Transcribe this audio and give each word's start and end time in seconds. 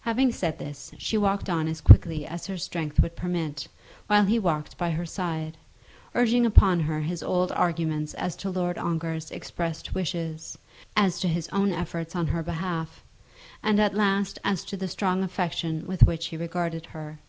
Having 0.00 0.32
said 0.32 0.58
this, 0.58 0.92
she 0.98 1.16
walked 1.16 1.48
on 1.48 1.66
as 1.66 1.80
quickly 1.80 2.26
as 2.26 2.46
her 2.46 2.58
strength 2.58 3.00
would 3.00 3.16
permit, 3.16 3.68
while 4.06 4.26
he 4.26 4.38
walked 4.38 4.76
by 4.76 4.90
her 4.90 5.06
side, 5.06 5.56
urging 6.14 6.44
upon 6.44 6.80
her 6.80 7.00
his 7.00 7.22
old 7.22 7.50
arguments 7.52 8.12
as 8.12 8.36
to 8.36 8.50
Lord 8.50 8.76
Ongar's 8.76 9.30
expressed 9.30 9.94
wishes, 9.94 10.58
as 10.94 11.18
to 11.20 11.26
his 11.28 11.48
own 11.54 11.72
efforts 11.72 12.14
on 12.14 12.26
her 12.26 12.42
behalf, 12.42 13.02
and 13.62 13.80
at 13.80 13.94
last 13.94 14.38
as 14.44 14.62
to 14.66 14.76
the 14.76 14.88
strong 14.88 15.22
affection 15.22 15.86
with 15.86 16.02
which 16.02 16.26
he 16.26 16.36
regarded 16.36 16.84
her. 16.92 17.20